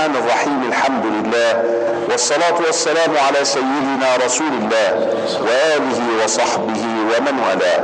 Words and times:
الرحمن 0.00 0.22
الرحيم 0.24 0.68
الحمد 0.68 1.04
لله 1.06 1.64
والصلاة 2.10 2.54
والسلام 2.66 3.10
على 3.26 3.44
سيدنا 3.44 4.16
رسول 4.26 4.46
الله 4.46 4.88
وآله 5.40 6.24
وصحبه 6.24 6.84
ومن 7.10 7.36
والاه. 7.48 7.82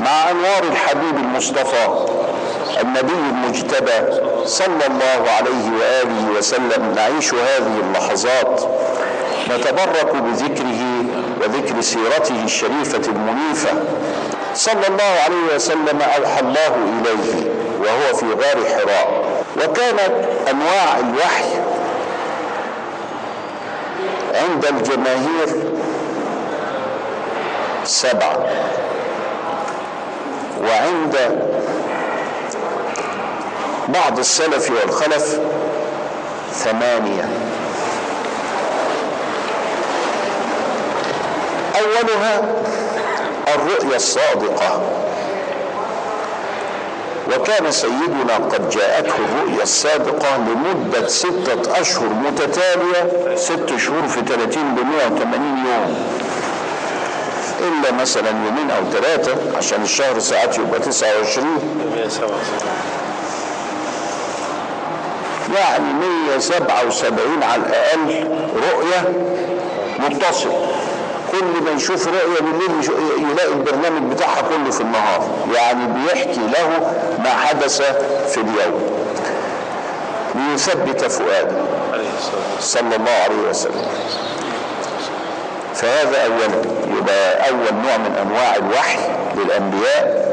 مع 0.00 0.30
أنوار 0.30 0.62
الحبيب 0.72 1.16
المصطفى 1.16 1.88
النبي 2.82 3.12
المجتبى 3.12 4.22
صلى 4.44 4.86
الله 4.86 5.30
عليه 5.30 5.64
وآله 5.80 6.38
وسلم 6.38 6.94
نعيش 6.96 7.34
هذه 7.34 7.80
اللحظات 7.88 8.60
نتبرك 9.50 10.14
بذكره 10.14 10.82
وذكر 11.40 11.80
سيرته 11.80 12.44
الشريفة 12.44 13.02
المنيفة. 13.12 13.70
صلى 14.54 14.86
الله 14.88 15.12
عليه 15.24 15.54
وسلم 15.54 15.98
أوحى 16.02 16.40
الله 16.40 16.74
إليه 17.00 17.50
وهو 17.80 18.14
في 18.14 18.26
غار 18.26 18.64
حراء. 18.74 19.27
وكانت 19.64 20.28
أنواع 20.50 20.98
الوحي 20.98 21.58
عند 24.34 24.64
الجماهير 24.66 25.48
سبعة 27.84 28.38
وعند 30.62 31.40
بعض 33.88 34.18
السلف 34.18 34.70
والخلف 34.70 35.38
ثمانية. 36.52 37.28
أولها 41.80 42.42
الرؤيا 43.54 43.96
الصادقة. 43.96 44.80
وكان 47.28 47.70
سيدنا 47.70 48.34
قد 48.52 48.70
جاءته 48.70 49.12
الرؤيا 49.16 49.62
الصادقة 49.62 50.36
لمدة 50.36 51.08
ستة 51.08 51.80
أشهر 51.80 52.08
متتالية 52.08 53.34
ست 53.36 53.76
شهور 53.76 54.08
في 54.08 54.20
30 54.20 54.74
ب 54.74 54.78
180 54.80 55.58
يوم. 55.66 55.96
إلا 57.60 57.92
مثلا 57.92 58.28
يومين 58.30 58.70
أو 58.70 58.90
ثلاثة 58.92 59.56
عشان 59.56 59.82
الشهر 59.82 60.18
ساعات 60.18 60.58
يبقى 60.58 60.80
29 60.80 61.46
يعني 65.56 65.84
177 66.28 67.42
على 67.42 67.62
الأقل 67.62 68.28
رؤية 68.72 69.12
متصل 69.98 70.50
كل 71.32 71.62
ما 71.64 71.70
يشوف 71.70 72.08
رؤية 72.08 72.40
بالليل 72.40 72.90
يلاقي 73.30 73.48
البرنامج 73.52 74.12
بتاعها 74.12 74.42
كله 74.42 74.70
في 74.70 74.80
النهار. 74.80 75.28
يعني 75.54 75.86
بيحكي 75.86 76.40
له 76.40 76.92
ما 77.24 77.30
حدث 77.30 77.82
في 78.28 78.40
اليوم. 78.40 78.82
ليثبت 80.34 81.04
فؤاده 81.04 81.56
صلى 82.60 82.96
الله 82.96 83.10
عليه 83.24 83.50
وسلم. 83.50 83.86
فهذا 85.74 86.24
أولا. 86.26 86.62
يبقى 86.98 87.48
أول 87.48 87.74
نوع 87.84 87.96
من 87.96 88.16
أنواع 88.26 88.56
الوحي 88.56 88.98
للأنبياء. 89.36 90.28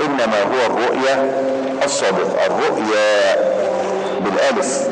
إنما 0.00 0.42
هو 0.42 0.66
الرؤيا 0.66 1.30
الصادقة. 1.84 2.46
الرؤيا 2.46 3.36
بالألف. 4.20 4.88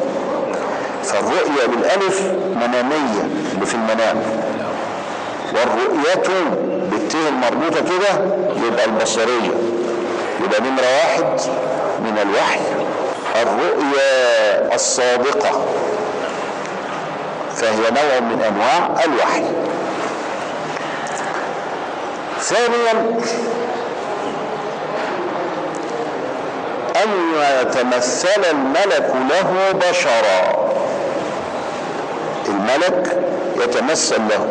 فالرؤيا 1.04 1.66
بالألف 1.66 2.22
منامية 2.56 3.22
اللي 3.54 3.66
في 3.66 3.74
المنام. 3.74 4.22
والرؤية 5.52 6.28
بالتاء 6.90 7.28
المربوطة 7.28 7.80
كده 7.80 8.24
يبقى 8.66 8.84
البصرية. 8.84 9.75
يبقى 10.44 10.60
نمرة 10.60 10.86
واحد 10.98 11.40
من 12.00 12.18
الوحي 12.22 12.60
الرؤيا 13.42 14.74
الصادقة 14.74 15.64
فهي 17.56 17.90
نوع 17.90 18.20
من 18.20 18.42
أنواع 18.42 19.04
الوحي. 19.04 19.44
ثانيا 22.40 23.20
أن 27.04 27.08
يتمثل 27.60 28.44
الملك 28.50 29.12
له 29.30 29.72
بشرا. 29.90 30.66
الملك 32.48 33.18
يتمثل 33.62 34.20
له 34.30 34.46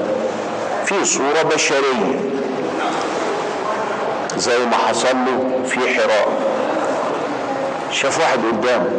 في 0.85 1.06
صورة 1.06 1.41
بشرية. 1.56 2.34
زي 4.38 4.66
ما 4.66 4.78
حصل 4.78 5.07
له 5.25 5.63
في 5.68 5.79
حراء. 5.79 6.28
شاف 7.91 8.19
واحد 8.19 8.40
قدامه 8.51 8.90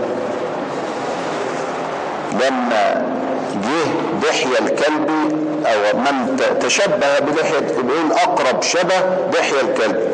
لما 2.33 3.07
جه 3.55 3.91
دحية 4.29 4.59
الكلبي 4.59 5.37
أو 5.67 5.99
من 5.99 6.37
تشبه 6.61 7.19
بدحية 7.19 7.59
بيقول 7.59 8.13
أقرب 8.13 8.63
شبه 8.63 9.01
دحية 9.33 9.61
الكلبي 9.61 10.05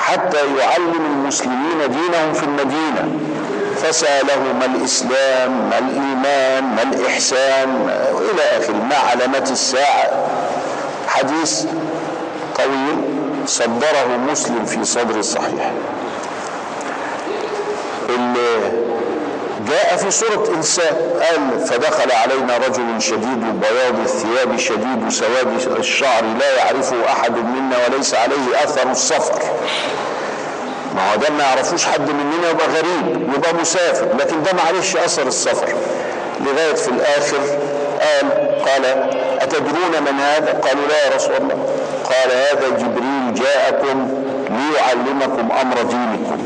حتى 0.00 0.36
يعلم 0.58 1.06
المسلمين 1.10 1.78
دينهم 1.78 2.32
في 2.32 2.42
المدينة. 2.42 3.18
فسأله 3.82 4.52
ما 4.60 4.64
الإسلام 4.64 5.70
ما 5.70 5.78
الإيمان 5.78 6.64
ما 6.64 6.82
الإحسان 6.82 7.88
إلى 8.10 8.42
آخر 8.58 8.72
ما 8.72 8.96
علامات 9.10 9.50
الساعة. 9.50 10.26
حديث 11.08 11.64
طويل. 12.56 13.13
صدره 13.46 14.16
مسلم 14.30 14.64
في 14.64 14.84
صدر 14.84 15.16
الصحيح 15.18 15.70
اللي 18.08 18.72
جاء 19.68 19.96
في 19.96 20.10
سورة 20.10 20.48
إنسان 20.56 20.94
قال 21.20 21.66
فدخل 21.66 22.12
علينا 22.12 22.56
رجل 22.56 23.02
شديد 23.02 23.60
بياض 23.60 23.98
الثياب 24.04 24.56
شديد 24.58 25.08
سواد 25.08 25.76
الشعر 25.78 26.22
لا 26.40 26.54
يعرفه 26.56 26.96
أحد 27.12 27.32
منا 27.36 27.76
وليس 27.88 28.14
عليه 28.14 28.64
أثر 28.64 28.90
السفر 28.90 29.42
ما 30.94 31.12
هو 31.12 31.16
ده 31.16 31.30
ما 31.30 31.44
يعرفوش 31.44 31.84
حد 31.86 32.10
مننا 32.10 32.50
يبقى 32.50 32.66
غريب 32.66 33.28
يبقى 33.36 33.54
مسافر 33.54 34.06
لكن 34.18 34.42
ده 34.42 34.50
معلش 34.52 34.96
أثر 34.96 35.22
السفر 35.26 35.68
لغاية 36.40 36.74
في 36.74 36.88
الآخر 36.88 37.38
قال 38.00 38.30
قال 38.68 38.84
أتدرون 39.40 40.00
من 40.00 40.20
هذا؟ 40.20 40.60
قالوا 40.68 40.82
لا 40.88 41.04
يا 41.10 41.16
رسول 41.16 41.34
الله. 41.36 41.66
قال 42.04 42.30
هذا 42.32 42.68
جبريل 42.78 43.13
جاءكم 43.34 44.24
ليعلمكم 44.50 45.48
أمر 45.60 45.76
دينكم. 45.82 46.38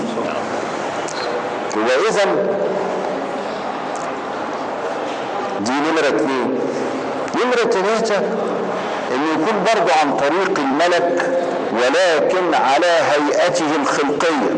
وإذا 1.77 2.25
دي 5.61 5.73
نمرة 5.73 6.17
اثنين. 6.17 6.59
نمرة 7.35 7.71
ثلاثة 7.71 8.17
انه 9.15 9.33
يكون 9.33 9.65
برضه 9.75 9.93
عن 10.01 10.17
طريق 10.17 10.59
الملك 10.59 11.31
ولكن 11.73 12.55
على 12.55 12.87
هيئته 12.87 13.77
الخلقية 13.83 14.51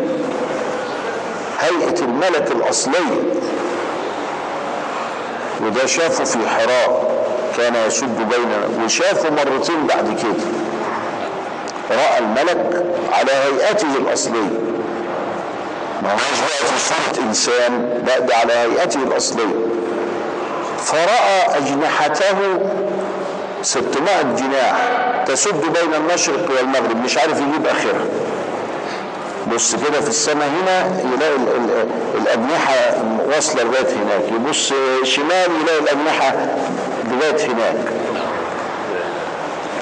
هيئة 1.61 2.01
الملك 2.03 2.53
الأصلية. 2.53 3.23
وده 5.67 5.87
شافه 5.87 6.25
في 6.25 6.39
حراء 6.49 7.11
كان 7.57 7.75
يسد 7.87 8.17
بيننا 8.17 8.85
وشافه 8.85 9.31
مرتين 9.31 9.87
بعد 9.87 10.19
كده. 10.23 10.70
رأى 11.91 12.19
الملك 12.19 12.85
على 13.13 13.31
هيئته 13.33 13.89
الأصلية. 13.97 14.59
ما 16.03 16.13
هوش 16.13 16.39
بقى 16.41 16.69
في 16.71 16.79
صورة 16.89 17.27
إنسان؟ 17.29 18.03
لا 18.07 18.19
ده 18.19 18.37
على 18.37 18.53
هيئته 18.53 19.03
الأصلية. 19.03 19.55
فرأى 20.79 21.57
أجنحته 21.59 22.37
600 23.63 24.23
جناح 24.23 24.89
تسد 25.27 25.61
بين 25.61 25.95
المشرق 25.95 26.51
والمغرب 26.51 27.05
مش 27.05 27.19
عارف 27.19 27.37
يجيب 27.41 27.67
آخرها. 27.67 28.05
بص 29.55 29.75
كده 29.75 30.01
في 30.01 30.09
السماء 30.09 30.49
هنا 30.63 30.87
يلاقي 31.15 31.37
ال 31.37 31.49
ال 31.57 31.87
الأجنحة 32.23 32.75
واصلة 33.29 33.63
لغاية 33.63 33.87
هناك. 33.97 34.33
يبص 34.33 34.73
شمال 35.03 35.49
يلاقي 35.63 35.79
الأجنحة 35.81 36.35
لغاية 37.11 37.45
هناك. 37.47 37.77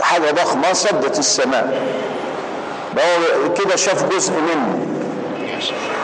حاجة 0.09 0.31
ضخمة 0.31 0.73
صدت 0.73 1.19
السماء. 1.19 1.83
هو 2.99 3.55
كده 3.55 3.77
شاف 3.77 4.05
جزء 4.05 4.33
منه. 4.33 4.87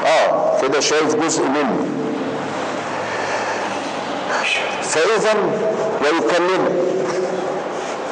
آه 0.06 0.60
كده 0.62 0.80
شايف 0.80 1.14
جزء 1.14 1.42
منه. 1.42 1.86
فإذا 4.82 5.34
ويكلمه. 6.00 6.70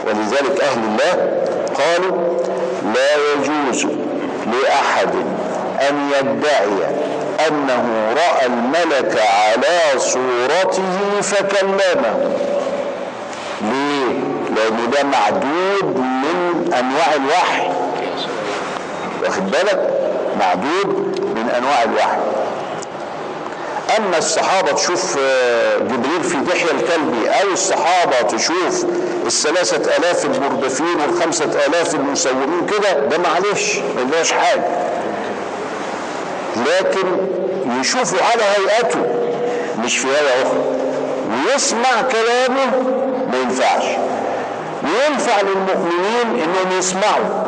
ولذلك 0.06 0.60
أهل 0.60 0.78
الله 0.78 1.42
قالوا 1.74 2.38
لا 2.94 3.16
يجوز 3.32 3.86
لأحد 4.46 5.14
أن 5.88 6.10
يدعي 6.10 6.88
أنه 7.48 8.12
رأى 8.16 8.46
الملك 8.46 9.22
على 9.34 9.98
صورته 9.98 11.20
فكلمه؟ 11.22 12.30
لأن 14.62 14.91
ده 14.91 15.03
معدود 15.03 15.97
من 15.97 16.73
أنواع 16.79 17.14
الوحي. 17.14 17.69
واخد 19.23 19.50
بالك؟ 19.50 19.91
معدود 20.41 21.19
من 21.37 21.50
أنواع 21.59 21.82
الوحي. 21.82 22.19
أما 23.99 24.19
الصحابة 24.19 24.73
تشوف 24.73 25.19
آه، 25.20 25.79
جبريل 25.79 26.23
في 26.25 26.37
دحية 26.37 26.70
الكلبي 26.70 27.29
أو 27.29 27.53
الصحابة 27.53 28.20
تشوف 28.23 28.87
الثلاثة 29.26 29.97
آلاف 29.97 30.25
المردفين 30.25 31.00
والخمسة 31.00 31.44
آلاف 31.44 31.94
المسومين 31.94 32.67
كده 32.67 32.93
ده 33.06 33.19
معلش 33.19 33.79
ملهاش 33.97 34.32
حاجة. 34.32 34.64
لكن 36.56 37.06
يشوفوا 37.81 38.19
على 38.32 38.43
هيئته 38.43 39.06
مش 39.85 39.99
في 39.99 40.06
هيئة 40.09 40.43
أخرى. 40.43 40.62
ويسمع 41.53 42.03
كلامه 42.12 42.67
ما 43.32 43.38
ينفعش. 43.43 43.85
وينفع 44.84 45.40
للمؤمنين 45.40 46.43
إنهم 46.43 46.79
يسمعوا 46.79 47.44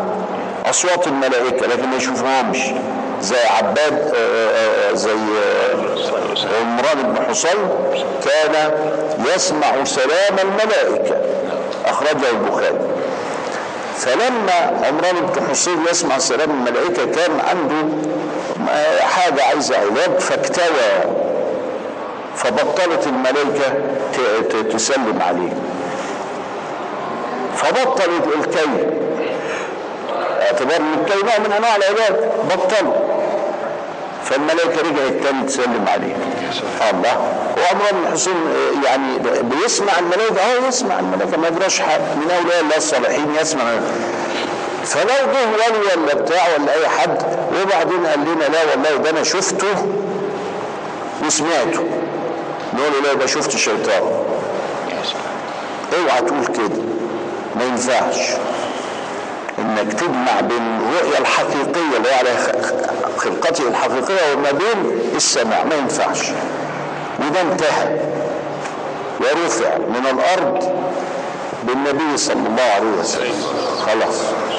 أصوات 0.67 1.07
الملائكة 1.07 1.67
لكن 1.67 1.89
ما 1.89 1.97
يشوفوهمش 1.97 2.59
زي 3.21 3.37
عباد 3.59 4.13
آه، 4.15 4.17
آه، 4.17 4.91
آه، 4.91 4.95
زي 4.95 5.11
عمران 6.61 7.13
بن 7.13 7.25
حصين 7.29 7.69
كان 8.25 8.73
يسمع 9.35 9.85
سلام 9.85 10.37
الملائكة. 10.43 11.17
أخرجه 11.87 12.31
البخاري. 12.31 12.79
فلما 13.97 14.87
عمران 14.87 15.27
بن 15.27 15.49
حصين 15.51 15.79
يسمع 15.91 16.19
سلام 16.19 16.51
الملائكة 16.51 17.05
كان 17.05 17.31
عنده 17.41 17.95
حاجة 19.01 19.45
عايزة 19.45 19.77
علاج 19.77 20.19
فاكتوى 20.21 21.15
فبطلت 22.37 23.07
الملائكة 23.07 23.73
تسلم 24.73 25.23
عليه. 25.23 25.53
فبطلت 27.65 28.27
الكي. 28.37 28.87
اعتبار 30.43 30.77
إن 30.77 30.95
الكي 31.01 31.23
نوع 31.23 31.39
من 31.39 31.53
انواع 31.53 31.77
العلاج 31.77 32.15
بطلوا. 32.51 32.95
فالملائكة 34.25 34.81
رجعت 34.81 35.23
تاني 35.25 35.43
تسلم 35.47 35.85
عليه. 35.89 36.17
الله. 36.91 37.33
وعمران 37.59 38.05
بن 38.05 38.13
حسين 38.13 38.35
يعني 38.85 39.19
بيسمع 39.43 39.93
الملائكة. 39.99 40.41
آه 40.41 40.69
يسمع 40.69 41.01
الملائكة. 41.01 41.37
ما 41.37 41.49
يجراش 41.49 41.81
حاجة 41.81 42.03
من 42.03 42.31
أولياء 42.31 42.61
الله 42.61 42.77
الصالحين 42.77 43.27
يسمع. 43.41 43.63
فلو 44.85 45.05
جه 45.07 45.47
ولي 45.55 46.03
ولا 46.03 46.15
بتاع 46.15 46.47
ولا 46.59 46.75
أي 46.75 46.89
حد 46.89 47.23
وبعدين 47.63 48.07
قال 48.07 48.21
لنا 48.21 48.45
لا 48.45 48.59
والله 48.71 48.97
ده 48.97 49.11
أنا 49.11 49.23
شفته 49.23 49.87
وسمعته. 51.27 51.85
نقول 52.75 52.93
له 52.93 53.13
لا 53.13 53.15
ده 53.15 53.27
شفت 53.27 53.57
شيطان. 53.57 54.03
اوعى 55.99 56.21
تقول 56.21 56.47
كده. 56.47 56.84
ما 57.57 57.65
ينفعش 57.65 58.17
إنك 59.59 59.93
تجمع 59.93 60.41
بين 60.41 60.81
الرؤية 60.81 61.19
الحقيقية 61.19 61.97
اللي 61.97 62.09
هي 62.09 62.15
على 62.15 62.31
خلقته 63.19 63.69
الحقيقية 63.69 64.35
وما 64.35 64.51
بين 64.51 64.99
السماع 65.17 65.65
ما 65.65 65.75
ينفعش. 65.75 66.19
وده 67.21 67.41
انتهى. 67.41 67.97
ورفع 69.21 69.79
من 69.79 70.07
الأرض 70.11 70.73
بالنبي 71.65 72.17
صلى 72.17 72.35
الله 72.49 72.63
عليه 72.63 72.91
وسلم. 73.01 73.35
خلاص. 73.87 74.17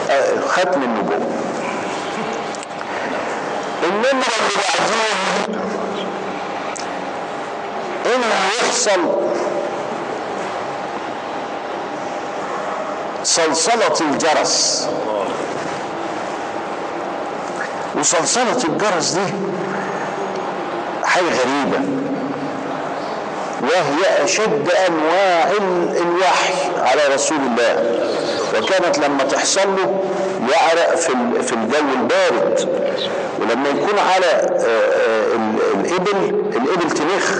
آه، 0.10 0.40
ختم 0.48 0.82
النبوة. 0.84 1.20
النمره 3.84 4.34
اللي 4.40 4.56
بعدين 4.56 5.60
إنه 8.06 8.36
يحصل 8.60 9.02
صلصلة 13.26 13.96
الجرس. 14.02 14.88
وصلصلة 18.00 18.64
الجرس 18.70 19.12
دي 19.12 19.34
حاجة 21.04 21.24
غريبة. 21.24 21.80
وهي 23.62 24.24
أشد 24.24 24.70
أنواع 24.88 25.52
ال- 25.52 25.98
الوحي 25.98 26.54
على 26.82 27.14
رسول 27.16 27.38
الله. 27.38 28.00
وكانت 28.60 28.98
لما 29.00 29.24
تحصل 29.24 29.62
له 29.76 30.04
يعرق 30.52 30.96
في 30.96 31.12
في 31.44 31.54
الجو 31.54 31.78
البارد. 32.02 32.70
ولما 33.40 33.70
يكون 33.70 34.00
على 34.00 34.26
آه، 34.26 34.66
آه، 34.66 35.36
ال- 35.36 35.80
الإبل 35.86 36.36
الإبل 36.58 36.92
تنخ. 36.92 37.32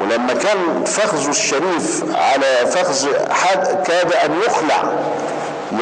ولما 0.00 0.34
كان 0.34 0.84
فخذه 0.84 1.30
الشريف 1.30 2.04
على 2.14 2.66
فخذ 2.66 3.08
حد 3.32 3.82
كاد 3.86 4.12
أن 4.12 4.30
يخلع 4.46 4.92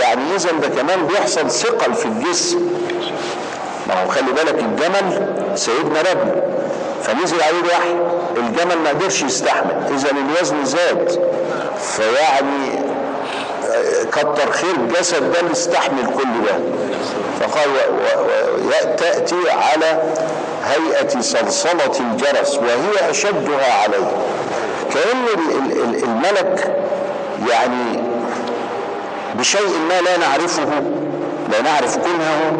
يعني 0.00 0.20
اذا 0.36 0.50
ده 0.52 0.68
كمان 0.68 1.06
بيحصل 1.06 1.50
ثقل 1.50 1.94
في 1.94 2.06
الجسم. 2.06 2.70
ما 3.88 4.02
هو 4.02 4.08
خلي 4.08 4.32
بالك 4.32 4.58
الجمل 4.58 5.32
سيدنا 5.54 6.00
ربنا 6.00 6.42
فنزل 7.02 7.42
عليه 7.42 7.60
الوحي 7.60 7.94
الجمل 8.36 8.78
ما 8.78 8.90
قدرش 8.90 9.22
يستحمل 9.22 9.82
اذا 9.94 10.10
الوزن 10.10 10.64
زاد. 10.64 11.20
فيعني 11.96 12.78
آه، 13.68 14.04
كتر 14.12 14.52
خير 14.52 14.74
الجسد 14.76 15.32
ده 15.32 15.40
اللي 15.40 15.52
استحمل 15.52 16.06
كل 16.06 16.28
ده. 16.46 16.58
فقال 17.40 17.70
تأتي 18.96 19.50
على 19.50 20.02
هيئة 20.70 21.20
صلصلة 21.20 21.92
الجرس 22.00 22.58
وهي 22.58 23.10
أشدها 23.10 23.82
عليه. 23.82 24.10
كأن 24.94 25.24
ال- 25.34 25.58
ال- 25.72 25.82
ال- 25.82 26.04
الملك 26.04 26.76
يعني 27.50 28.02
بشيء 29.34 29.78
ما 29.88 30.00
لا 30.00 30.16
نعرفه 30.16 30.64
لا 31.52 31.62
نعرف 31.62 31.96
كنهه 31.96 32.52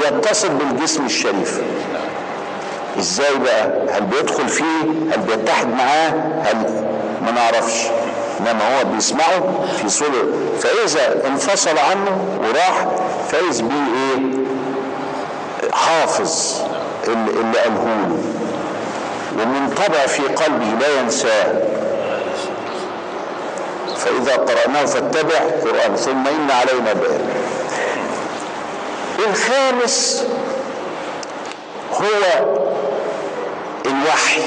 بيتصل 0.00 0.48
بالجسم 0.48 1.06
الشريف. 1.06 1.60
إزاي 2.98 3.34
بقى؟ 3.44 3.72
هل 3.92 4.02
بيدخل 4.02 4.48
فيه؟ 4.48 4.82
هل 5.12 5.20
بيتحد 5.20 5.68
معاه؟ 5.68 6.08
هل 6.44 6.84
ما 7.24 7.30
نعرفش. 7.30 7.74
إنما 8.40 8.78
هو 8.80 8.84
بيسمعه 8.94 9.42
في 9.82 9.88
صدر 9.88 10.24
فإذا 10.60 11.26
انفصل 11.26 11.78
عنه 11.78 12.18
وراح 12.40 12.86
فايز 13.30 13.60
بيه 13.60 13.74
إيه؟ 13.74 14.20
حافظ. 15.72 16.60
اللي, 17.08 17.58
قاله 17.58 17.84
له 17.84 18.18
ومنطبع 19.42 20.06
في 20.06 20.22
قلبه 20.22 20.64
لا 20.80 21.00
ينساه. 21.00 21.54
فإذا 23.96 24.36
قرأناه 24.36 24.84
فاتبع 24.84 25.38
قرآن 25.62 25.96
ثم 25.96 26.26
إن 26.26 26.50
علينا 26.50 26.92
بيان 26.92 27.28
الخامس 29.28 30.24
هو 31.92 32.44
الوحي. 33.86 34.40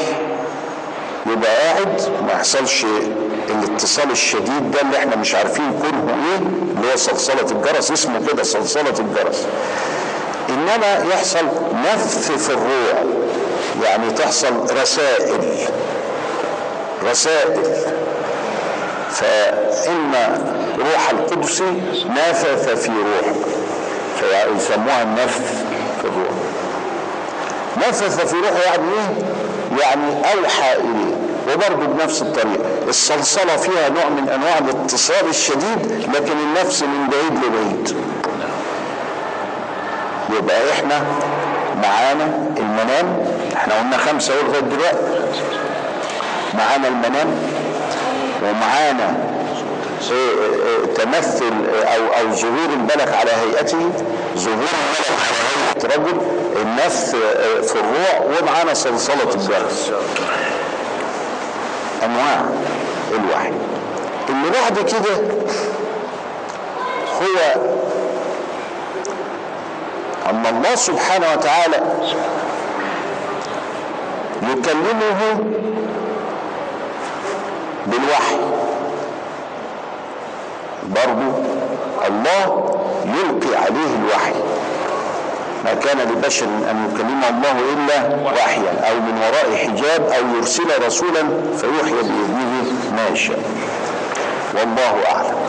يبقى 1.25 1.55
قاعد 1.57 2.01
ما 2.27 2.31
يحصلش 2.33 2.85
الاتصال 3.49 4.11
الشديد 4.11 4.71
ده 4.71 4.81
اللي 4.81 4.97
إحنا 4.97 5.15
مش 5.15 5.35
عارفين 5.35 5.79
كونه 5.81 6.13
إيه 6.31 6.37
اللي 6.77 6.91
هو 6.91 6.95
صلصلة 6.95 7.51
الجرس. 7.51 7.91
اسمه 7.91 8.27
كده 8.27 8.43
صلصلة 8.43 8.93
الجرس. 8.99 9.47
إنما 10.75 11.13
يحصل 11.13 11.45
نفث 11.93 12.31
في 12.31 12.49
الروح 12.49 13.03
يعني 13.83 14.11
تحصل 14.11 14.79
رسائل 14.81 15.39
رسائل. 17.09 17.63
فإن 19.11 20.11
روح 20.79 21.09
القدس 21.09 21.61
نفث 22.09 22.69
في 22.69 22.89
روح 22.89 23.33
فيسموها 24.19 25.03
النفث 25.03 25.63
في 26.01 26.07
الروح. 26.07 26.31
نفث 27.77 28.25
في 28.25 28.35
روح 28.35 28.65
يعني 28.65 28.83
إيه؟ 28.91 29.79
يعني 29.81 30.15
أوحى 30.33 30.73
إليه 30.73 31.15
وبرضه 31.53 31.85
بنفس 31.85 32.21
الطريقة. 32.21 32.65
الصلصلة 32.87 33.57
فيها 33.57 33.89
نوع 33.89 34.09
من 34.09 34.29
أنواع 34.29 34.57
الاتصال 34.57 35.29
الشديد 35.29 36.09
لكن 36.15 36.31
النفس 36.31 36.83
من 36.83 37.07
بعيد 37.09 37.43
لبعيد. 37.43 37.95
يبقى 40.29 40.71
إحنا 40.71 41.05
معانا 41.83 42.25
المنام. 42.57 43.25
إحنا 43.55 43.73
قلنا 43.79 43.97
خمسة 43.97 44.33
لغاية 44.47 44.59
دلوقتي. 44.61 44.97
معانا 46.53 46.87
المنام 46.87 47.27
ومعانا 48.43 49.17
إيه 50.11 50.15
إيه 50.17 50.93
تمثل 50.95 51.53
أو 51.83 52.01
أو 52.21 52.35
ظهور 52.35 52.69
الملك 52.73 53.13
على 53.13 53.31
هيئته. 53.31 53.89
ظهور 54.37 54.57
الملك 54.57 55.09
على 55.09 55.37
هيئة 55.57 55.97
رجل. 55.97 56.21
النفث 56.61 57.15
في 57.71 57.75
الروح 57.75 58.21
ومعانا 58.41 58.73
صلصله 58.73 59.23
الجرس. 59.35 59.91
انواع 62.03 62.41
الوحي. 63.11 63.53
اللي 64.29 64.49
بعد 64.61 64.77
كده 64.89 65.15
هو 67.21 67.61
أن 70.29 70.45
الله 70.45 70.75
سبحانه 70.75 71.25
وتعالى 71.33 71.81
يكلمه 74.43 75.39
بالوحي. 77.87 78.37
برضو 80.83 81.31
الله 82.07 82.73
يلقي 83.05 83.55
عليه 83.57 83.91
الوحي. 84.01 84.33
ما 85.65 85.73
كان 85.73 85.97
لبشر 85.99 86.45
أن 86.45 86.89
يكلمه 86.93 87.29
الله 87.29 87.55
إلا 87.73 88.31
وحيا 88.33 88.89
أو 88.89 88.95
من 88.95 89.21
وراء 89.21 89.55
حجاب 89.57 90.01
أو 90.11 90.37
يرسل 90.37 90.85
رسولا 90.85 91.23
فيوحي 91.57 91.91
بإذنه 91.91 92.73
ما 92.95 93.07
يشاء. 93.13 93.39
والله 94.53 94.95
أعلم. 95.11 95.47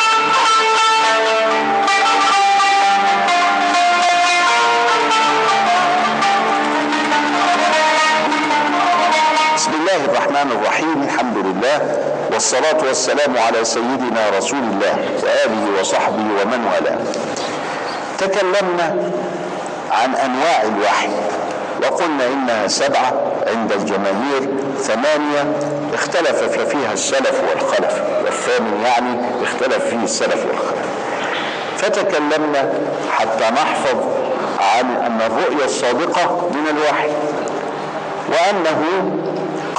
الله 9.88 10.04
الرحمن 10.04 10.52
الرحيم 10.52 11.02
الحمد 11.02 11.36
لله 11.36 11.98
والصلاة 12.32 12.76
والسلام 12.86 13.36
على 13.38 13.64
سيدنا 13.64 14.30
رسول 14.38 14.58
الله 14.58 14.94
وآله 15.22 15.80
وصحبه 15.80 16.24
ومن 16.42 16.60
والاه. 16.74 16.98
تكلمنا 18.18 19.10
عن 19.90 20.14
أنواع 20.14 20.62
الوحي 20.62 21.08
وقلنا 21.82 22.26
إنها 22.26 22.68
سبعة 22.68 23.12
عند 23.46 23.72
الجماهير 23.72 24.48
ثمانية 24.78 25.56
اختلف 25.94 26.42
فيها 26.42 26.92
السلف 26.92 27.42
والخلف 27.50 28.02
والثامن 28.24 28.82
يعني 28.84 29.20
اختلف 29.42 29.84
فيه 29.84 30.04
السلف 30.04 30.46
والخلف. 30.46 30.88
فتكلمنا 31.78 32.72
حتى 33.18 33.44
نحفظ 33.50 33.96
عن 34.60 34.96
أن 35.06 35.20
الرؤية 35.26 35.64
الصادقة 35.64 36.50
من 36.50 36.76
الوحي 36.76 37.10
وأنه 38.28 38.84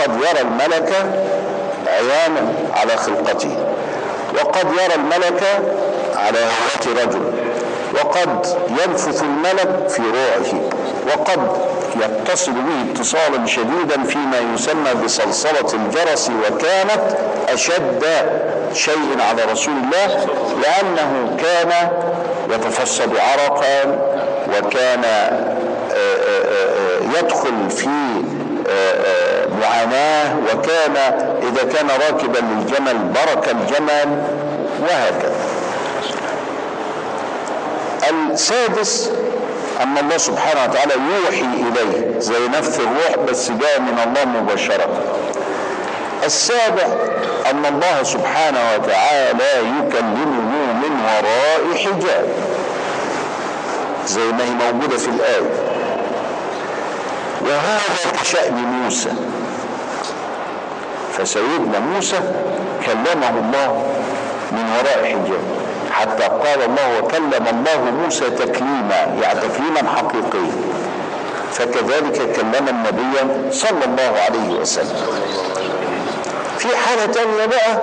قد 0.03 0.11
يرى 0.15 0.41
الملك 0.41 0.93
عيانا 1.87 2.53
على 2.73 2.97
خلقته 2.97 3.57
وقد 4.35 4.65
يرى 4.73 4.95
الملك 4.95 5.43
على 6.15 6.37
هيئة 6.39 7.03
رجل 7.05 7.21
وقد 7.95 8.45
ينفث 8.69 9.23
الملك 9.23 9.89
في 9.89 10.01
روعه 10.01 10.61
وقد 11.07 11.39
يتصل 11.95 12.51
به 12.51 12.91
اتصالا 12.91 13.45
شديدا 13.45 14.03
فيما 14.03 14.37
يسمى 14.53 14.93
بصلصلة 15.05 15.73
الجرس 15.73 16.29
وكانت 16.29 17.17
أشد 17.49 18.03
شيء 18.73 19.17
على 19.29 19.43
رسول 19.51 19.73
الله 19.73 20.25
لأنه 20.61 21.37
كان 21.37 21.71
يتفصد 22.49 23.09
عرقا 23.17 23.99
وكان 24.57 25.03
يدخل 27.19 27.69
في 27.69 27.89
معاناة 29.61 30.35
وكان 30.37 30.95
إذا 31.41 31.63
كان 31.73 31.87
راكبا 32.07 32.37
للجمل 32.37 32.97
برك 32.97 33.49
الجمل 33.49 34.23
وهكذا. 34.81 35.35
السادس 38.09 39.11
أن 39.83 39.97
الله 39.97 40.17
سبحانه 40.17 40.63
وتعالى 40.63 40.93
يوحي 40.93 41.45
إليه 41.45 42.19
زي 42.19 42.47
نفث 42.47 42.79
الروح 42.79 43.25
بس 43.29 43.51
جاء 43.51 43.79
من 43.79 43.99
الله 44.07 44.25
مباشرة. 44.41 44.87
السابع 46.25 46.87
أن 47.49 47.65
الله 47.65 48.03
سبحانه 48.03 48.59
وتعالى 48.75 49.51
يكلمه 49.79 50.73
من 50.73 51.03
وراء 51.05 51.77
حجاب 51.77 52.27
زي 54.07 54.21
ما 54.31 54.43
هي 54.43 54.71
موجودة 54.71 54.97
في 54.97 55.07
الآية. 55.07 55.49
وهذا 57.41 58.11
كشأن 58.21 58.53
موسى. 58.53 59.09
فسيدنا 61.19 61.79
موسى 61.79 62.19
كلمه 62.85 63.29
الله 63.29 63.83
من 64.51 64.63
وراء 64.77 65.05
حجاب. 65.05 65.43
حتى 65.91 66.23
قال 66.23 66.61
الله 66.63 66.99
وكلم 66.99 67.45
الله 67.51 67.91
موسى 68.03 68.29
تكليما 68.29 69.17
يعني 69.21 69.39
تكليما 69.39 69.89
حقيقيا. 69.95 70.51
فكذلك 71.51 72.35
كلم 72.35 72.67
النبي 72.67 73.33
صلى 73.51 73.85
الله 73.85 74.19
عليه 74.25 74.59
وسلم. 74.59 75.07
في 76.57 76.67
حالة 76.77 77.05
تانية 77.05 77.45
بقى 77.45 77.81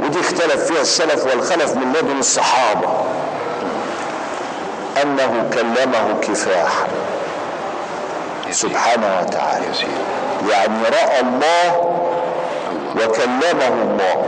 ودي 0.00 0.20
اختلف 0.20 0.64
فيها 0.64 0.80
السلف 0.80 1.26
والخلف 1.26 1.74
من 1.76 1.92
لدن 1.92 2.18
الصحابة. 2.18 2.88
أنه 5.02 5.50
كلمه 5.54 6.20
كفاحا. 6.22 6.86
سبحانه 8.50 9.20
وتعالى. 9.20 9.66
يعني 10.50 10.82
رأى 10.84 11.20
الله 11.20 11.94
وكلمه 12.96 13.68
الله 13.68 14.26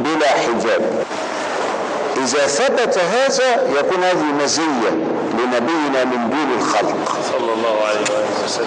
بلا 0.00 0.28
حجاب. 0.28 0.82
إذا 2.16 2.46
ثبت 2.46 2.98
هذا 2.98 3.62
يكون 3.78 4.04
هذه 4.04 4.44
مزية 4.44 4.90
لنبينا 5.34 6.04
من 6.04 6.30
دون 6.30 6.58
الخلق. 6.58 7.18
صلى 7.32 7.52
الله 7.52 7.76
عليه 7.88 8.44
وسلم. 8.44 8.66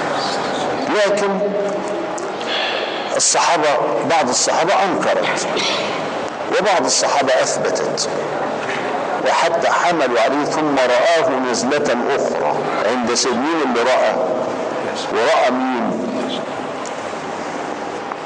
لكن 0.96 1.40
الصحابة 3.16 3.70
بعض 4.10 4.30
الصحابة 4.30 4.74
أنكرت 4.74 5.48
وبعض 6.60 6.86
الصحابة 6.86 7.34
أثبتت. 7.34 8.10
وحتى 9.28 9.70
حملوا 9.70 10.22
عليه 10.22 10.46
ثم 10.46 10.76
رآه 10.78 11.30
نزلة 11.52 11.96
أخرى 12.16 12.56
عند 12.90 13.14
سيدنا 13.14 13.64
اللي 13.66 13.82
رأى. 13.92 14.16
ورأى 15.14 15.52
مين؟ 15.52 15.95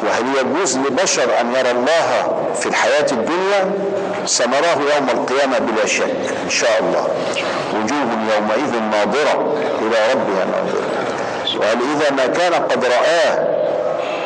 وهل 0.10 0.26
يجوز 0.38 0.78
لبشر 0.78 1.40
أن 1.42 1.54
يرى 1.56 1.72
الله 1.72 2.36
في 2.60 2.66
الحياة 2.66 3.06
الدنيا 3.12 3.72
سنراه 4.26 4.78
يوم 4.96 5.10
القيامة 5.10 5.60
بلا 5.60 5.86
شك 5.86 6.16
إن 6.46 6.50
شاء 6.50 6.80
الله. 6.80 7.08
وجوه 7.76 8.36
يومئذ 8.36 8.80
ناظرة 8.92 9.56
إلى 9.82 10.14
ربها 10.14 10.46
ناظرة. 10.46 10.90
وهل 11.60 11.78
إذا 11.96 12.12
ما 12.12 12.28
كان 12.28 12.54
قد 12.54 12.86
رآه 12.86 13.48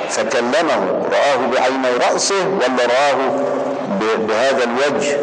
فكلمه 0.09 1.03
رآه 1.11 1.47
بعيني 1.53 1.97
رأسه 2.11 2.47
ولا 2.47 2.83
رآه 2.85 3.17
بهذا 4.17 4.63
الوجه 4.63 5.17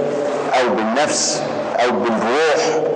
أو 0.61 0.69
بالنفس 0.69 1.43
أو 1.85 1.91
بالروح؟ 1.91 2.91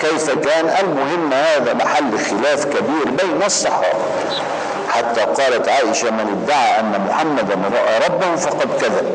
كيف 0.00 0.30
كان؟ 0.30 0.74
المهم 0.80 1.32
هذا 1.32 1.74
محل 1.74 2.18
خلاف 2.18 2.64
كبير 2.64 3.04
بين 3.04 3.42
الصحابة. 3.46 4.01
حتى 4.92 5.20
قالت 5.20 5.68
عائشة 5.68 6.10
من 6.10 6.42
ادعى 6.44 6.80
أن 6.80 7.06
محمدا 7.08 7.54
رأى 7.54 8.08
ربه 8.08 8.36
فقد 8.36 8.68
كذب. 8.80 9.12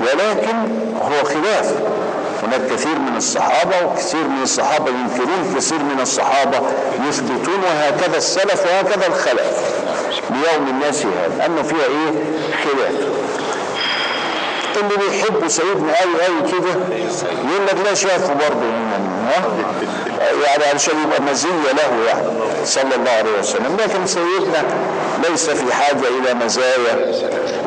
ولكن 0.00 0.56
هو 1.02 1.24
خلاف. 1.24 1.74
هناك 2.42 2.60
كثير 2.66 2.98
من 2.98 3.16
الصحابة 3.16 3.86
وكثير 3.86 4.24
من 4.28 4.42
الصحابة 4.42 4.90
ينكرون 4.90 5.54
كثير 5.56 5.78
من 5.78 6.00
الصحابة 6.00 6.58
يثبتون 7.08 7.60
وهكذا 7.64 8.16
السلف 8.16 8.66
وهكذا 8.66 9.06
الخلف. 9.06 9.72
ليوم 10.30 10.68
الناس 10.68 11.06
هذا. 11.06 11.46
أنه 11.46 11.62
فيها 11.62 11.78
إيه؟ 11.78 12.12
خلاف. 12.64 13.11
اللي 14.76 14.96
بيحبوا 14.96 15.48
سيدنا 15.48 15.92
قوي 16.00 16.22
قوي 16.26 16.50
كده 16.52 16.70
يقول 17.32 17.66
لك 17.66 17.76
لا 17.84 17.94
شافه 17.94 18.34
برضه 18.34 18.66
يعني 20.46 20.64
علشان 20.72 20.94
يبقى 21.06 21.22
مزية 21.32 21.72
له 21.72 22.06
يعني 22.08 22.26
صلى 22.64 22.94
الله 22.96 23.10
عليه 23.10 23.38
وسلم. 23.38 23.76
لكن 23.84 24.06
سيدنا 24.06 24.62
ليس 25.28 25.50
في 25.50 25.74
حاجة 25.74 26.08
إلى 26.20 26.34
مزايا 26.44 27.12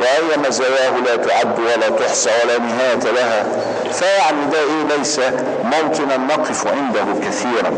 وأي 0.02 0.38
مزاياه 0.48 0.92
لا 1.06 1.16
تعد 1.16 1.60
ولا 1.60 1.90
تحصى 1.90 2.30
ولا 2.44 2.58
نهاية 2.60 3.14
لها. 3.16 3.46
فيعني 3.94 4.46
ده 4.52 4.60
إيه 4.60 4.98
ليس 4.98 5.20
موطنا 5.64 6.18
نقف 6.18 6.68
عنده 6.68 7.06
كثيرا 7.28 7.74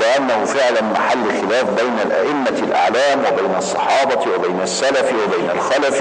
لأنه 0.00 0.44
فعلا 0.44 0.82
محل 0.82 1.24
خلاف 1.40 1.64
بين 1.64 1.96
الأئمة 2.06 2.48
الأعلام 2.68 3.18
وبين 3.32 3.54
الصحابة 3.58 4.20
وبين 4.34 4.60
السلف 4.62 5.12
وبين 5.26 5.50
الخلف. 5.54 6.00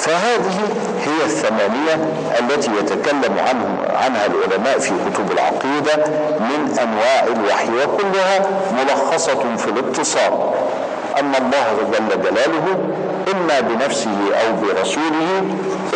فهذه 0.00 0.58
هي 1.04 1.24
الثمانية 1.24 1.94
التي 2.38 2.70
يتكلم 2.80 3.38
عنه 3.48 3.78
عنها 3.96 4.26
العلماء 4.26 4.78
في 4.78 4.90
كتب 5.10 5.32
العقيدة 5.32 6.04
من 6.40 6.78
أنواع 6.82 7.24
الوحي 7.36 7.68
وكلها 7.68 8.40
ملخصة 8.72 9.56
في 9.56 9.66
الاتصال. 9.68 10.32
أن 11.18 11.34
الله 11.34 11.76
جل 11.92 12.22
جلاله 12.22 12.78
إما 13.32 13.60
بنفسه 13.60 14.18
أو 14.34 14.52
برسوله 14.62 15.44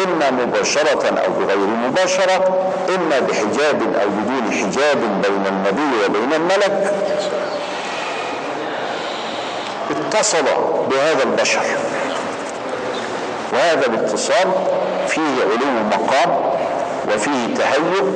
إما 0.05 0.31
مباشرة 0.31 1.09
أو 1.09 1.33
بغير 1.41 1.67
مباشرة 1.89 2.59
إما 2.95 3.21
بحجاب 3.21 3.83
أو 4.03 4.09
بدون 4.09 4.53
حجاب 4.53 4.99
بين 5.23 5.47
النبي 5.47 6.05
وبين 6.05 6.33
الملك. 6.33 6.93
اتصل 9.91 10.45
بهذا 10.91 11.23
البشر. 11.23 11.61
وهذا 13.55 13.87
الاتصال 13.87 14.53
فيه 15.09 15.21
علو 15.21 15.89
مقام 15.91 16.37
وفيه 17.15 17.55
تهيؤ 17.59 18.07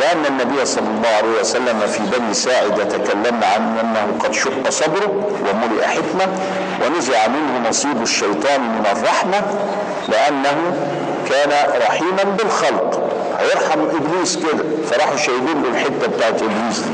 لأن 0.00 0.26
النبي 0.28 0.64
صلى 0.64 0.84
الله 0.96 1.08
عليه 1.08 1.40
وسلم 1.40 1.80
في 1.92 2.18
بني 2.18 2.34
ساعدة 2.34 2.84
تكلمنا 2.84 3.46
عن 3.46 3.78
أنه 3.78 4.18
قد 4.24 4.32
شق 4.32 4.70
صدره 4.70 5.26
وملئ 5.40 5.84
حكمة 5.86 6.28
ونزع 6.86 7.26
منه 7.28 7.68
نصيب 7.68 8.02
الشيطان 8.02 8.60
من 8.60 8.84
الرحمة 8.92 9.40
لأنه 10.08 10.76
كان 11.28 11.50
رحيما 11.88 12.22
بالخلق. 12.38 13.10
هيرحم 13.38 13.80
إبليس 13.80 14.36
كده 14.36 14.64
فراحوا 14.90 15.16
شايلين 15.16 15.62
له 15.62 15.68
الحتة 15.68 16.06
بتاعت 16.16 16.42
إبليس 16.42 16.78
دي 16.78 16.90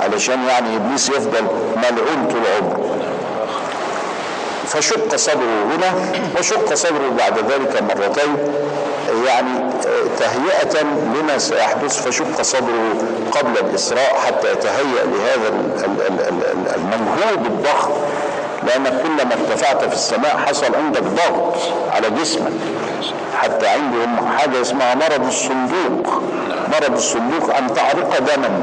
علشان 0.00 0.44
يعني 0.48 0.76
إبليس 0.76 1.08
يفضل 1.08 1.46
ملعون 1.76 2.28
طول 2.30 2.40
عمره. 2.60 2.85
فشق 4.66 5.16
صدره 5.16 5.64
هنا 5.76 5.92
وشق 6.38 6.74
صدره 6.74 7.10
بعد 7.18 7.38
ذلك 7.38 7.82
مرتين 7.82 8.36
يعني 9.26 9.70
تهيئة 10.18 10.82
لما 11.14 11.38
سيحدث 11.38 12.02
فشق 12.08 12.42
صدره 12.42 12.94
قبل 13.32 13.58
الإسراء 13.58 14.14
حتى 14.26 14.52
يتهيأ 14.52 15.04
لهذا 15.04 15.48
المنهوب 16.76 17.46
الضخم 17.46 17.92
لأنك 18.66 19.02
كلما 19.02 19.34
ارتفعت 19.34 19.84
في 19.84 19.94
السماء 19.94 20.36
حصل 20.46 20.74
عندك 20.74 21.02
ضغط 21.02 21.54
على 21.92 22.10
جسمك 22.10 22.52
حتى 23.42 23.66
عندهم 23.66 24.36
حاجة 24.38 24.60
اسمها 24.60 24.94
مرض 24.94 25.26
الصندوق 25.26 26.22
مرض 26.72 26.94
الصندوق 26.94 27.56
أن 27.56 27.74
تعرق 27.74 28.18
دما 28.18 28.60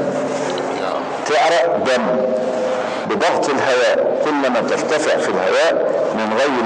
تعرق 1.26 1.76
دم 1.76 2.02
بضغط 3.10 3.50
الهواء 3.50 4.22
كلما 4.24 4.60
ترتفع 4.60 5.16
في 5.16 5.28
الهواء 5.28 5.93
من 6.14 6.38
غير 6.38 6.64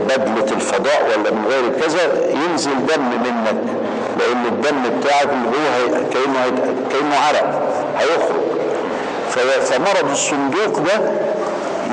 بدلة 0.00 0.52
الفضاء 0.56 1.02
ولا 1.04 1.30
من 1.30 1.44
غير 1.50 1.80
كذا 1.80 2.30
ينزل 2.30 2.70
دم 2.86 3.02
منك 3.24 3.62
لأن 4.18 4.46
الدم 4.46 4.98
بتاعك 5.00 5.28
اللي 5.32 5.48
هو 5.48 6.00
كأنه 6.10 6.58
كأنه 6.90 7.16
عرق 7.28 7.62
هيخرج. 7.98 8.48
فمرض 9.64 10.10
الصندوق 10.10 10.78
ده 10.78 11.10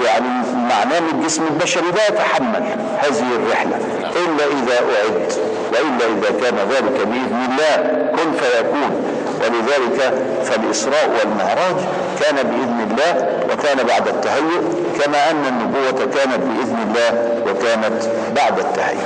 يعني 0.05 0.25
معناه 0.70 0.98
إن 0.98 1.20
الجسم 1.20 1.44
البشري 1.53 1.91
لا 1.91 2.08
يتحمل 2.08 2.63
هذه 2.98 3.36
الرحلة. 3.36 3.79
إلا 4.15 4.46
إذا 4.46 4.75
أعد 4.75 5.34
وإلا 5.72 6.05
إذا 6.05 6.39
كان 6.41 6.58
ذلك 6.70 7.08
بإذن 7.08 7.48
الله 7.50 7.75
كن 8.12 8.32
فيكون. 8.32 9.03
ولذلك 9.41 10.13
فالإسراء 10.44 11.10
والمعراج 11.20 11.75
كان 12.20 12.36
بإذن 12.36 12.88
الله 12.92 13.30
وكان 13.54 13.88
بعد 13.88 14.08
التهيؤ 14.08 14.62
كما 15.04 15.32
أن 15.32 15.46
النبوة 15.48 15.92
كانت 16.06 16.38
بإذن 16.40 16.78
الله 16.88 17.42
وكانت 17.52 18.04
بعد 18.36 18.60
التهيؤ. 18.60 19.00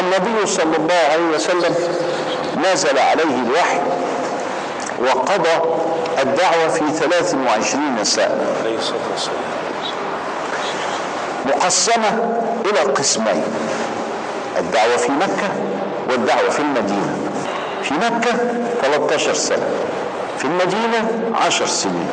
النبي 0.00 0.46
صلى 0.46 0.76
الله 0.76 0.94
عليه 1.12 1.36
وسلم 1.36 1.74
نزل 2.72 2.98
عليه 2.98 3.42
الوحي 3.46 3.80
وقضى 5.02 5.80
الدعوة 6.22 6.68
في 6.68 6.84
23 7.00 8.04
سنة 8.04 8.40
مقسمة 11.46 12.08
إلى 12.66 12.80
قسمين 12.80 13.42
الدعوة 14.58 14.96
في 14.96 15.12
مكة 15.12 15.48
والدعوة 16.10 16.50
في 16.50 16.58
المدينة. 16.60 17.16
في 17.82 17.94
مكة 17.94 18.30
13 18.82 19.34
سنة. 19.34 19.66
في 20.40 20.46
المدينة 20.46 21.08
10 21.34 21.66
سنين. 21.66 22.08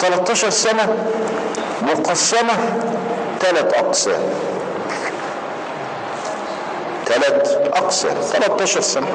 13 0.00 0.50
سنة 0.50 0.96
مقسمة 1.82 2.52
ثلاث 3.40 3.74
أقسام. 3.74 4.22
ثلاث 7.06 7.56
أقسام 7.72 8.14
13 8.32 8.80
سنة. 8.80 9.06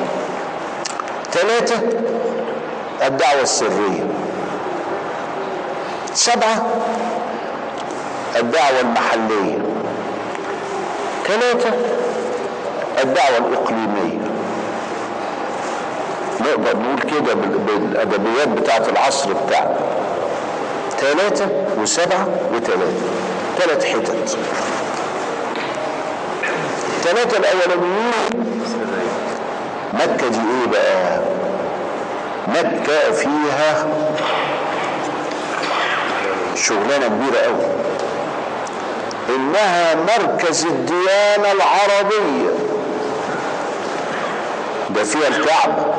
ثلاثة 1.32 1.76
الدعوة 3.08 3.42
السرية. 3.42 4.04
سبعة 6.14 6.66
الدعوة 8.36 8.80
المحلية. 8.80 9.58
ثلاثة 11.28 11.70
الدعوة 13.04 13.38
الإقليمية. 13.38 14.07
نقدر 16.48 16.78
نقول 16.78 17.00
كده 17.02 17.34
بالأدبيات 17.34 18.48
بتاعت 18.48 18.90
العصر 18.90 19.34
بتاعنا 19.34 19.76
ثلاثة 21.00 21.48
وسبعة 21.82 22.28
وثلاثة 22.54 22.92
ثلاث 23.60 23.86
حتت. 23.86 24.38
الثلاثة 26.98 27.38
الأولانيين. 27.38 28.64
مكة 29.94 30.28
دي 30.28 30.38
إيه 30.38 30.68
بقى؟ 30.72 31.20
مكة 32.48 33.12
فيها 33.12 33.88
شغلانة 36.56 37.08
كبيرة 37.08 37.40
قوي 37.44 37.66
إنها 39.36 39.96
مركز 39.96 40.66
الديانة 40.66 41.52
العربية. 41.52 42.50
ده 44.90 45.04
فيها 45.04 45.28
الكعبة. 45.28 45.97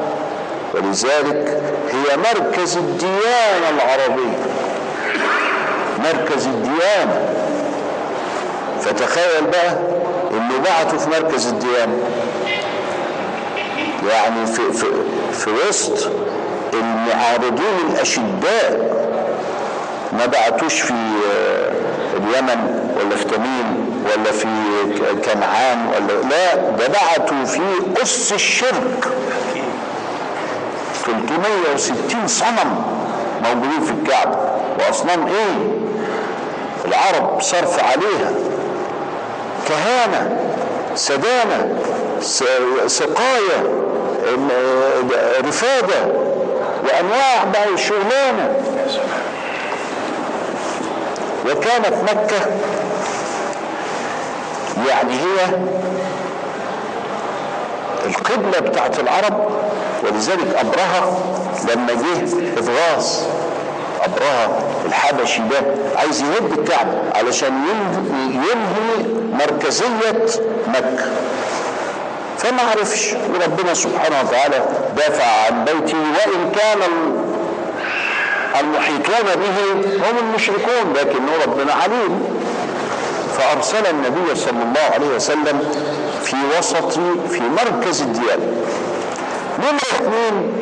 ولذلك 0.74 1.62
هي 1.92 2.16
مركز 2.16 2.76
الديانة 2.76 3.68
العربية. 3.70 4.38
مركز 5.98 6.46
الديانة. 6.46 7.28
فتخيل 8.80 9.44
بقى 9.52 9.70
إنه 10.32 10.58
بعتوا 10.64 10.98
في 10.98 11.10
مركز 11.10 11.46
الديانة. 11.46 11.98
يعني 14.10 14.46
في, 14.46 14.72
في, 14.72 14.86
في 15.32 15.50
وسط 15.68 16.08
المعارضين 16.74 17.90
الأشداء. 17.92 18.98
ما 20.12 20.26
بعتوش 20.26 20.80
في 20.80 20.94
اليمن 22.16 22.90
ولا 23.00 23.16
في 23.16 23.24
تميم 23.24 24.02
ولا 24.04 24.32
في 24.32 24.46
كنعان 25.24 25.86
ولا 25.88 26.28
لا 26.28 26.54
ده 26.54 26.88
بعتوا 26.88 27.44
في 27.44 27.60
أس 28.02 28.32
الشرك. 28.32 29.08
360 31.12 32.26
صنم 32.26 32.82
موجودين 33.44 33.80
في 33.80 33.90
الكعبة. 33.90 34.36
وأصنام 34.78 35.26
إيه؟ 35.26 35.78
العرب 36.84 37.40
صرف 37.42 37.78
عليها. 37.84 38.30
كهانة 39.68 40.36
سدانة 40.94 41.78
سقاية 42.86 43.64
رفادة 45.48 46.06
وأنواع 46.84 47.44
بقى 47.52 47.68
الشغلانة 47.74 48.54
وكانت 51.46 51.94
مكة 52.02 52.46
يعني 54.88 55.12
هي 55.14 55.56
القبلة 58.06 58.58
بتاعت 58.70 59.00
العرب. 59.00 59.48
ولذلك 60.04 60.54
أبرهة 60.58 61.18
لما 61.74 61.92
جه 61.92 62.22
إضغاث 62.58 63.26
أبرهة 64.04 64.58
الحبشي 64.86 65.38
ده 65.50 65.60
عايز 65.96 66.20
يهد 66.22 66.58
الكعبة 66.58 66.92
علشان 67.14 67.52
ينهي 68.18 69.04
مركزية 69.32 70.26
مكة. 70.68 71.04
فما 72.38 72.62
عرفش 72.70 73.12
وربنا 73.34 73.74
سبحانه 73.74 74.16
وتعالى 74.20 74.64
دافع 74.96 75.24
عن 75.24 75.64
بيته 75.64 75.96
وإن 75.98 76.50
كان 76.50 76.78
المحيطون 78.60 79.24
به 79.40 79.72
هم 79.96 80.28
المشركون 80.28 80.92
لكنه 80.94 81.32
ربنا 81.46 81.72
عليم. 81.72 82.22
فأرسل 83.38 83.86
النبي 83.90 84.34
صلى 84.34 84.50
الله 84.62 84.94
عليه 84.94 85.06
وسلم 85.16 85.60
في 86.24 86.36
وسط 86.58 86.92
في 87.30 87.40
مركز 87.40 88.02
الديانة. 88.02 88.52
نمرة 89.58 89.76
اثنين 90.00 90.58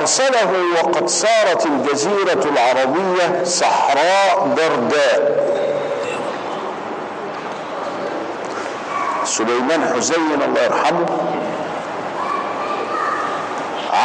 أرسله 0.00 0.52
وقد 0.82 1.08
صارت 1.08 1.66
الجزيرة 1.66 2.44
العربية 2.44 3.44
صحراء 3.44 4.48
برداء. 4.56 5.46
سليمان 9.24 9.92
حزين 9.96 10.42
الله 10.48 10.62
يرحمه 10.62 11.06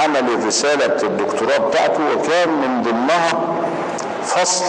عمل 0.04 0.45
رسالة 0.47 1.04
الدكتوراه 1.04 1.58
بتاعته 1.58 2.00
وكان 2.15 2.50
من 2.50 2.82
ضمنها 2.82 3.34
فصل 4.26 4.65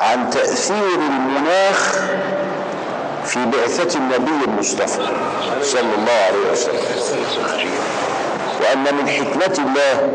عن 0.00 0.30
تأثير 0.30 0.94
المناخ 1.10 1.98
في 3.26 3.38
بعثة 3.46 3.98
النبي 3.98 4.44
المصطفى 4.44 5.02
صلى 5.62 5.80
الله 5.80 6.12
عليه 6.28 6.52
وسلم. 6.52 6.80
وأن 8.60 8.94
من 8.94 9.08
حكمة 9.08 9.66
الله 9.66 10.08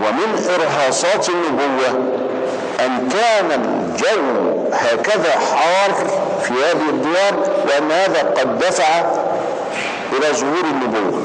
ومن 0.00 0.48
إرهاصات 0.54 1.28
النبوة 1.28 2.16
أن 2.80 3.08
كان 3.08 3.50
الجو 3.60 4.64
هكذا 4.72 5.30
حار 5.30 5.94
في 6.42 6.52
هذه 6.52 6.88
الديار 6.90 7.34
وأن 7.68 7.90
هذا 7.92 8.22
قد 8.22 8.58
دفع 8.58 9.00
إلى 10.12 10.32
ظهور 10.32 10.64
النبوة. 10.64 11.22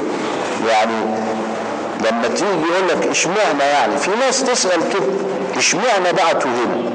يعني 0.68 1.22
لما 2.00 2.28
تيجي 2.28 2.44
يقول 2.44 2.88
لك 2.88 3.06
اشمعنى 3.10 3.62
يعني؟ 3.62 3.96
في 3.96 4.10
ناس 4.20 4.44
تسأل 4.44 4.80
كده 4.92 5.06
اشمعنى 5.56 6.12
بعتوا 6.12 6.50
هنا؟ 6.50 6.90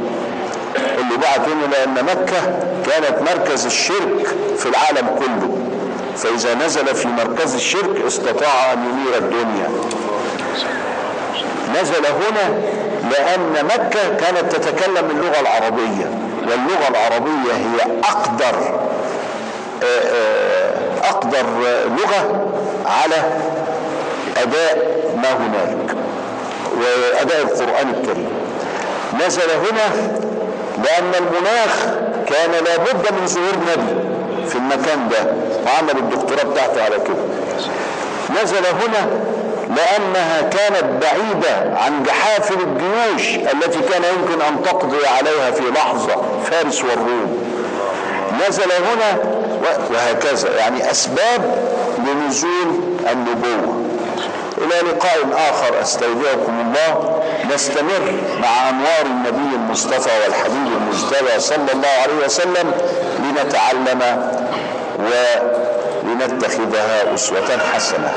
اللي 0.97 1.17
بعت 1.21 1.39
هنا 1.39 1.65
لأن 1.71 2.05
مكة 2.05 2.59
كانت 2.85 3.31
مركز 3.31 3.65
الشرك 3.65 4.35
في 4.57 4.65
العالم 4.65 5.07
كله. 5.19 5.57
فإذا 6.17 6.53
نزل 6.65 6.95
في 6.95 7.07
مركز 7.07 7.55
الشرك 7.55 8.01
استطاع 8.07 8.73
أن 8.73 8.79
ينير 8.79 9.17
الدنيا. 9.17 9.69
نزل 11.81 12.05
هنا 12.05 12.57
لأن 13.11 13.65
مكة 13.65 14.15
كانت 14.19 14.55
تتكلم 14.55 15.09
اللغة 15.11 15.39
العربية. 15.39 16.11
واللغة 16.41 16.87
العربية 16.89 17.53
هي 17.53 17.91
أقدر 18.03 18.79
أقدر 21.03 21.45
لغة 21.85 22.51
على 22.85 23.15
أداء 24.37 24.97
ما 25.15 25.31
هنالك 25.31 25.95
وأداء 26.77 27.41
القرآن 27.41 27.89
الكريم. 27.89 28.29
نزل 29.25 29.49
هنا 29.51 30.17
لأن 30.83 31.11
المناخ 31.19 31.85
كان 32.27 32.51
لابد 32.51 33.11
من 33.21 33.27
ظهور 33.27 33.53
نبي 33.55 33.99
في 34.49 34.55
المكان 34.55 35.09
ده 35.09 35.33
وعمل 35.65 35.97
الدكتوراه 35.97 36.43
بتاعته 36.43 36.83
على 36.83 36.95
كده. 36.95 37.23
نزل 38.43 38.57
هنا 38.65 39.09
لأنها 39.75 40.41
كانت 40.41 40.83
بعيدة 41.01 41.77
عن 41.79 42.03
جحافل 42.03 42.53
الجيوش 42.53 43.35
التي 43.35 43.79
كان 43.79 44.01
يمكن 44.03 44.41
أن 44.41 44.63
تقضي 44.63 45.07
عليها 45.07 45.51
في 45.51 45.63
لحظة 45.75 46.15
فارس 46.51 46.83
والروم. 46.83 47.47
نزل 48.49 48.71
هنا 48.71 49.17
وهكذا 49.91 50.55
يعني 50.57 50.91
أسباب 50.91 51.55
لنزول 51.97 52.81
النبوة. 53.11 53.83
إلى 54.57 54.89
لقاء 54.89 55.19
آخر 55.49 55.81
أستودعكم 55.81 56.59
الله. 56.61 57.16
نستمر 57.53 58.13
مع 58.41 58.69
أنوار 58.69 59.05
النبي 59.05 59.55
المصطفى 59.55 60.09
والحبيب 60.23 60.67
المجتبى 60.77 61.39
صلى 61.39 61.71
الله 61.73 61.87
عليه 62.03 62.25
وسلم 62.25 62.71
لنتعلم 63.19 64.01
ولنتخذها 66.03 67.13
أسوة 67.13 67.57
حسنة. 67.73 68.13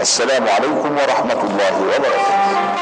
السلام 0.00 0.48
عليكم 0.48 0.96
ورحمة 0.98 1.42
الله 1.50 1.74
وبركاته. 1.82 2.81